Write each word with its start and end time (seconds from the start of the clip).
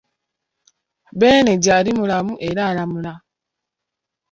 Beene 1.19 1.53
gyali 1.63 1.91
mulamu 1.97 2.33
era 2.49 2.61
alamula. 2.69 3.13